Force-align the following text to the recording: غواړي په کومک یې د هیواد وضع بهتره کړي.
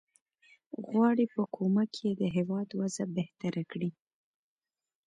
غواړي 0.87 1.25
په 1.33 1.41
کومک 1.55 1.91
یې 2.03 2.11
د 2.21 2.23
هیواد 2.35 2.67
وضع 2.79 3.05
بهتره 3.17 3.63
کړي. 3.71 3.89